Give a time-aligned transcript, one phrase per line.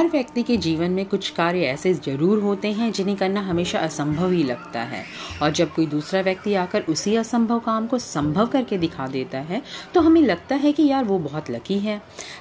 [0.00, 4.30] हर व्यक्ति के जीवन में कुछ कार्य ऐसे ज़रूर होते हैं जिन्हें करना हमेशा असंभव
[4.30, 5.02] ही लगता है।
[5.42, 9.60] और जब कोई दूसरा व्यक्ति आकर उसी असंभव काम को संभव करके दिखा देता है
[9.94, 12.00] तो हमें लगता है कि यार वो बहुत लकी है।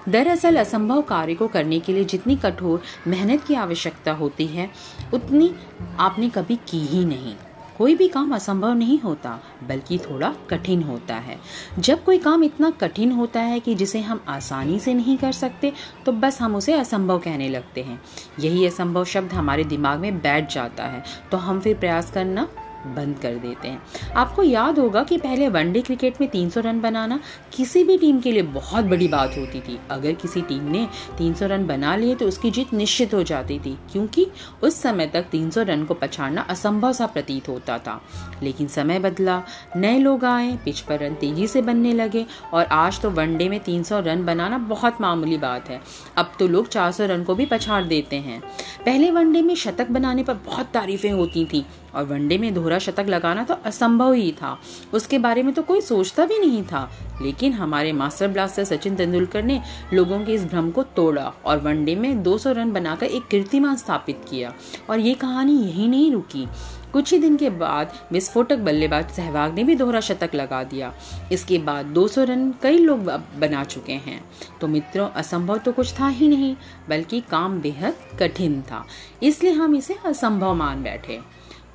[0.10, 4.70] दरअसल असंभव कार्य को करने के लिए जितनी कठोर मेहनत की आवश्यकता होती है,
[5.14, 5.54] उतनी
[6.00, 7.36] आपने कभी की ही नहीं।
[7.80, 11.38] कोई भी काम असंभव नहीं होता, बल्कि थोड़ा कठिन होता है।
[11.80, 15.72] जब कोई काम इतना कठिन होता है कि जिसे हम आसानी से नहीं कर सकते
[16.06, 18.00] तो बस हम उसे असंभव कहने लगते हैं।
[18.40, 22.48] यही असंभव शब्द हमारे दिमाग में बैठ जाता है तो हम फिर प्रयास करना
[22.88, 23.82] बंद कर देते हैं।
[24.14, 27.20] आपको याद होगा कि पहले वनडे क्रिकेट में 300 रन बनाना
[27.54, 30.88] किसी भी टीम के लिए बहुत बड़ी बात होती थी। अगर किसी टीम ने
[31.18, 34.28] 300 रन बना लिए तो उसकी जीत निश्चित हो जाती थी, क्योंकि
[34.64, 38.02] उस समय तक 300 रन को पछाड़ना असंभव सा प्रतीत होता था।
[38.44, 39.42] लेकिन समय बदला,
[39.76, 43.60] नए लोग आए, पिच पर रन तेज़ी से बनने लगे, और आज तो वनडे में
[43.60, 45.82] तीन सौ रन बनाना बहुत मामूली बात है।
[46.18, 48.42] अब तो लोग चार सौ रन को भी पछाड़ देते हैं।
[48.86, 53.06] पहले वनडे में शतक बनाने पर बहुत तारीफें होती थी और वनडे में दोहरा शतक
[53.10, 54.60] लगाना तो असंभव ही था।
[54.94, 56.90] उसके बारे में तो कोई सोचता भी नहीं था।
[57.22, 59.62] लेकिन हमारे मास्टर ब्लास्टर सचिन तेंदुलकर ने
[59.94, 64.22] लोगों के इस भ्रम को तोड़ा और वनडे में 200 रन बनाकर एक कीर्तिमान स्थापित
[64.30, 64.54] किया।
[64.90, 66.48] और ये कहानी यही नहीं रुकी।
[66.94, 70.94] कुछ ही दिन के बाद विस्फोटक बल्लेबाज सहवाग ने भी दोहरा शतक लगा दिया।
[71.32, 73.00] इसके बाद 200 रन कई लोग
[73.40, 74.26] बना चुके हैं।
[74.62, 76.56] तो मित्रों, असंभव तो कुछ था ही नहीं,
[76.90, 78.86] बल्कि काम बेहद कठिन था।
[79.24, 81.20] इसलिए हम इसे असंभव मान बैठे।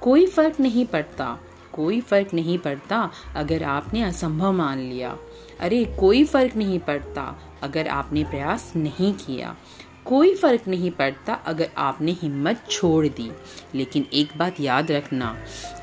[0.01, 1.39] कोई फ़र्क नहीं पड़ता,
[1.73, 5.17] कोई फ़र्क नहीं पड़ता अगर आपने असंभव मान लिया।
[5.61, 9.57] अरे, कोई फ़र्क नहीं पड़ता अगर आपने प्रयास नहीं किया।
[10.05, 13.31] कोई फ़र्क नहीं पड़ता अगर आपने हिम्मत छोड़ दी।
[13.75, 15.37] लेकिन एक बात याद रखना,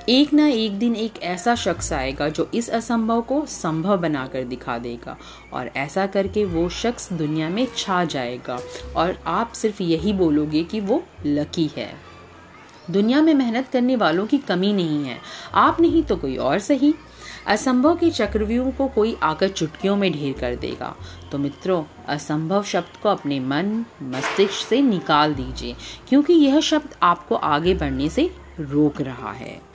[0.09, 4.77] एक ना एक दिन एक ऐसा शख्स आएगा जो इस असंभव को संभव बनाकर दिखा
[4.77, 5.17] देगा
[5.53, 8.59] और ऐसा करके वो शख्स दुनिया में छा जाएगा
[8.95, 11.93] और आप सिर्फ़ यही बोलोगे कि वो लकी है।
[12.91, 15.17] दुनिया में मेहनत करने वालों की कमी नहीं है।
[15.53, 16.93] आप नहीं तो कोई और सही।
[17.47, 20.95] असंभव के चक्रव्यूह को कोई आकर चुटकियों में ढेर कर देगा।
[21.31, 25.75] तो मित्रों, असंभव शब्द को अपने मन, मस्तिष्क से निकाल दीजिए,
[26.09, 29.70] क्योंकि यह शब्द आपको आगे बढ़ने से रोक रहा है।